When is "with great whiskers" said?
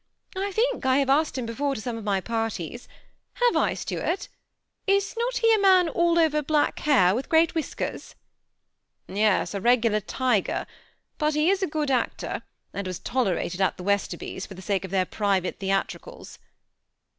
7.13-8.15